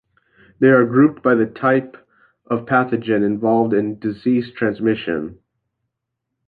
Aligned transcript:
They 0.57 0.69
are 0.69 0.83
grouped 0.83 1.21
by 1.21 1.35
the 1.35 1.45
type 1.45 1.95
of 2.47 2.65
pathogen 2.65 3.23
involved 3.23 3.71
in 3.71 3.99
disease 3.99 4.51
transmission. 4.51 5.37